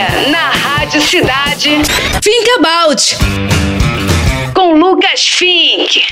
Agora, 0.00 0.30
na 0.30 0.50
Rádio 0.50 1.02
Cidade, 1.02 1.68
Think 2.22 2.50
About. 2.58 3.18
Com 4.54 4.74
Lucas 4.74 5.20
Fink. 5.28 6.02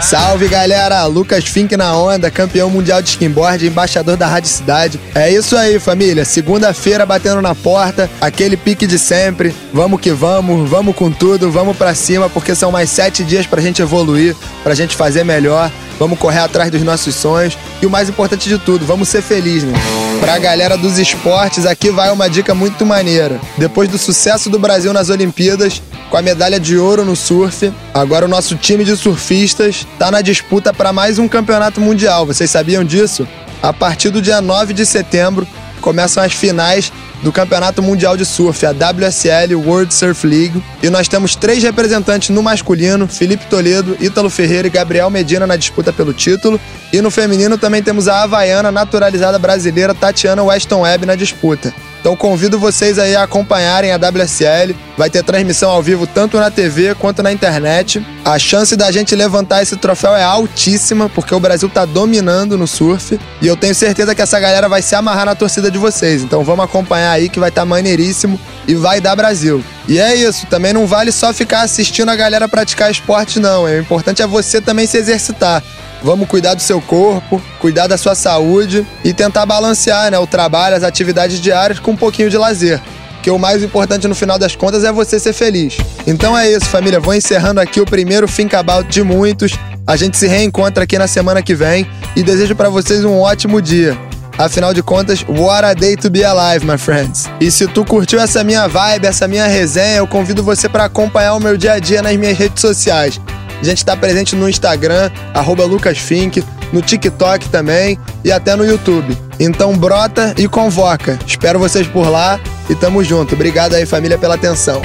Salve 0.00 0.48
galera, 0.48 1.04
Lucas 1.06 1.44
Fink 1.44 1.76
na 1.76 1.96
onda, 1.96 2.30
campeão 2.30 2.68
mundial 2.68 3.00
de 3.00 3.10
skimboard, 3.10 3.64
embaixador 3.66 4.16
da 4.16 4.26
Rádio 4.26 4.50
Cidade. 4.50 5.00
É 5.14 5.30
isso 5.30 5.56
aí, 5.56 5.78
família. 5.78 6.24
Segunda-feira 6.24 7.06
batendo 7.06 7.40
na 7.40 7.54
porta, 7.54 8.10
aquele 8.20 8.56
pique 8.56 8.86
de 8.88 8.98
sempre. 8.98 9.54
Vamos 9.72 10.00
que 10.00 10.10
vamos, 10.10 10.68
vamos 10.68 10.96
com 10.96 11.10
tudo, 11.10 11.50
vamos 11.50 11.76
pra 11.76 11.94
cima, 11.94 12.28
porque 12.28 12.56
são 12.56 12.72
mais 12.72 12.90
sete 12.90 13.22
dias 13.22 13.46
pra 13.46 13.62
gente 13.62 13.80
evoluir, 13.80 14.34
pra 14.64 14.74
gente 14.74 14.96
fazer 14.96 15.22
melhor. 15.24 15.70
Vamos 15.98 16.18
correr 16.18 16.40
atrás 16.40 16.70
dos 16.70 16.82
nossos 16.82 17.14
sonhos 17.14 17.56
e 17.80 17.86
o 17.86 17.90
mais 17.90 18.08
importante 18.08 18.48
de 18.48 18.58
tudo, 18.58 18.84
vamos 18.84 19.08
ser 19.08 19.22
felizes, 19.22 19.64
né? 19.64 20.07
Pra 20.20 20.36
galera 20.38 20.76
dos 20.76 20.98
esportes, 20.98 21.64
aqui 21.64 21.90
vai 21.90 22.10
uma 22.10 22.28
dica 22.28 22.54
muito 22.54 22.84
maneira. 22.84 23.40
Depois 23.56 23.88
do 23.88 23.96
sucesso 23.96 24.50
do 24.50 24.58
Brasil 24.58 24.92
nas 24.92 25.10
Olimpíadas, 25.10 25.80
com 26.10 26.16
a 26.16 26.22
medalha 26.22 26.58
de 26.58 26.76
ouro 26.76 27.04
no 27.04 27.14
surf, 27.14 27.72
agora 27.94 28.24
o 28.24 28.28
nosso 28.28 28.56
time 28.56 28.84
de 28.84 28.96
surfistas 28.96 29.86
está 29.92 30.10
na 30.10 30.20
disputa 30.20 30.74
para 30.74 30.92
mais 30.92 31.18
um 31.18 31.28
campeonato 31.28 31.80
mundial. 31.80 32.26
Vocês 32.26 32.50
sabiam 32.50 32.82
disso? 32.82 33.26
A 33.62 33.72
partir 33.72 34.10
do 34.10 34.20
dia 34.20 34.40
9 34.40 34.74
de 34.74 34.84
setembro 34.84 35.46
começam 35.80 36.22
as 36.22 36.32
finais 36.32 36.92
do 37.22 37.32
Campeonato 37.32 37.82
Mundial 37.82 38.16
de 38.16 38.24
Surf, 38.24 38.64
a 38.64 38.72
WSL 38.72 39.54
World 39.54 39.92
Surf 39.92 40.26
League. 40.26 40.62
E 40.82 40.90
nós 40.90 41.08
temos 41.08 41.34
três 41.34 41.62
representantes 41.62 42.30
no 42.30 42.42
masculino: 42.42 43.08
Felipe 43.08 43.46
Toledo, 43.46 43.96
Ítalo 44.00 44.30
Ferreira 44.30 44.68
e 44.68 44.70
Gabriel 44.70 45.10
Medina 45.10 45.46
na 45.46 45.56
disputa 45.56 45.92
pelo 45.92 46.12
título. 46.12 46.60
E 46.92 47.00
no 47.00 47.10
feminino 47.10 47.58
também 47.58 47.82
temos 47.82 48.08
a 48.08 48.22
havaiana 48.22 48.70
naturalizada 48.70 49.38
brasileira 49.38 49.94
Tatiana 49.94 50.42
Weston 50.42 50.80
Webb 50.80 51.06
na 51.06 51.14
disputa. 51.14 51.72
Então 52.00 52.16
convido 52.16 52.58
vocês 52.58 52.98
aí 52.98 53.14
a 53.16 53.24
acompanharem 53.24 53.92
a 53.92 53.96
WSL. 53.96 54.74
Vai 54.96 55.10
ter 55.10 55.22
transmissão 55.22 55.70
ao 55.70 55.82
vivo 55.82 56.06
tanto 56.06 56.38
na 56.38 56.50
TV 56.50 56.94
quanto 56.94 57.22
na 57.22 57.32
internet. 57.32 58.04
A 58.24 58.38
chance 58.38 58.76
da 58.76 58.90
gente 58.90 59.14
levantar 59.14 59.62
esse 59.62 59.76
troféu 59.76 60.14
é 60.14 60.22
altíssima, 60.22 61.08
porque 61.08 61.34
o 61.34 61.40
Brasil 61.40 61.68
tá 61.68 61.84
dominando 61.84 62.56
no 62.56 62.66
surf. 62.66 63.18
E 63.40 63.46
eu 63.46 63.56
tenho 63.56 63.74
certeza 63.74 64.14
que 64.14 64.22
essa 64.22 64.38
galera 64.38 64.68
vai 64.68 64.82
se 64.82 64.94
amarrar 64.94 65.26
na 65.26 65.34
torcida 65.34 65.70
de 65.70 65.78
vocês. 65.78 66.22
Então 66.22 66.44
vamos 66.44 66.64
acompanhar 66.64 67.12
aí 67.12 67.28
que 67.28 67.40
vai 67.40 67.48
estar 67.48 67.62
tá 67.62 67.66
maneiríssimo 67.66 68.38
e 68.66 68.74
vai 68.74 69.00
dar 69.00 69.16
Brasil. 69.16 69.62
E 69.88 69.98
é 69.98 70.14
isso, 70.14 70.46
também 70.46 70.72
não 70.72 70.86
vale 70.86 71.10
só 71.10 71.32
ficar 71.32 71.62
assistindo 71.62 72.10
a 72.10 72.16
galera 72.16 72.46
praticar 72.46 72.90
esporte, 72.90 73.40
não. 73.40 73.64
O 73.64 73.78
importante 73.78 74.20
é 74.20 74.26
você 74.26 74.60
também 74.60 74.86
se 74.86 74.98
exercitar. 74.98 75.62
Vamos 76.02 76.28
cuidar 76.28 76.54
do 76.54 76.62
seu 76.62 76.80
corpo, 76.80 77.42
cuidar 77.60 77.86
da 77.86 77.96
sua 77.96 78.14
saúde 78.14 78.86
e 79.04 79.12
tentar 79.12 79.44
balancear 79.44 80.10
né, 80.10 80.18
o 80.18 80.26
trabalho, 80.26 80.76
as 80.76 80.82
atividades 80.82 81.40
diárias 81.40 81.78
com 81.78 81.92
um 81.92 81.96
pouquinho 81.96 82.30
de 82.30 82.36
lazer. 82.36 82.80
Que 83.22 83.30
o 83.30 83.38
mais 83.38 83.62
importante 83.62 84.06
no 84.06 84.14
final 84.14 84.38
das 84.38 84.54
contas 84.54 84.84
é 84.84 84.92
você 84.92 85.18
ser 85.18 85.32
feliz. 85.32 85.76
Então 86.06 86.38
é 86.38 86.50
isso, 86.50 86.66
família. 86.66 87.00
Vou 87.00 87.14
encerrando 87.14 87.60
aqui 87.60 87.80
o 87.80 87.84
primeiro 87.84 88.28
Think 88.28 88.54
About 88.54 88.88
de 88.88 89.02
muitos. 89.02 89.52
A 89.86 89.96
gente 89.96 90.16
se 90.16 90.26
reencontra 90.28 90.84
aqui 90.84 90.96
na 90.96 91.08
semana 91.08 91.42
que 91.42 91.54
vem 91.54 91.86
e 92.14 92.22
desejo 92.22 92.54
para 92.54 92.68
vocês 92.68 93.04
um 93.04 93.18
ótimo 93.18 93.60
dia. 93.60 93.98
Afinal 94.38 94.72
de 94.72 94.84
contas, 94.84 95.24
what 95.28 95.64
a 95.64 95.74
day 95.74 95.96
to 95.96 96.08
be 96.08 96.22
alive, 96.22 96.64
my 96.64 96.78
friends. 96.78 97.28
E 97.40 97.50
se 97.50 97.66
tu 97.66 97.84
curtiu 97.84 98.20
essa 98.20 98.44
minha 98.44 98.68
vibe, 98.68 99.06
essa 99.06 99.26
minha 99.26 99.48
resenha, 99.48 99.96
eu 99.96 100.06
convido 100.06 100.44
você 100.44 100.68
para 100.68 100.84
acompanhar 100.84 101.34
o 101.34 101.40
meu 101.40 101.56
dia 101.56 101.72
a 101.72 101.78
dia 101.80 102.00
nas 102.02 102.16
minhas 102.16 102.38
redes 102.38 102.60
sociais. 102.60 103.20
A 103.60 103.64
gente 103.64 103.78
está 103.78 103.96
presente 103.96 104.36
no 104.36 104.48
Instagram, 104.48 105.10
LucasFink, 105.66 106.44
no 106.72 106.80
TikTok 106.80 107.48
também 107.48 107.98
e 108.24 108.30
até 108.30 108.54
no 108.54 108.64
YouTube. 108.64 109.16
Então 109.40 109.76
brota 109.76 110.34
e 110.36 110.48
convoca. 110.48 111.18
Espero 111.26 111.58
vocês 111.58 111.86
por 111.86 112.08
lá 112.08 112.38
e 112.68 112.74
tamo 112.74 113.02
junto. 113.02 113.34
Obrigado 113.34 113.74
aí, 113.74 113.86
família, 113.86 114.18
pela 114.18 114.34
atenção. 114.34 114.82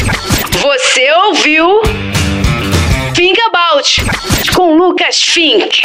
Você 0.62 1.12
ouviu? 1.28 1.82
Think 3.14 3.40
About 3.42 4.52
com 4.56 4.76
Lucas 4.76 5.22
Fink. 5.22 5.82